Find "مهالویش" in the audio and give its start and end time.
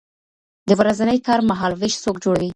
1.49-1.93